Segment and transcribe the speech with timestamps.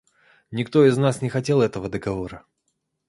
[0.49, 2.43] Никто из нас не хотел этого договора.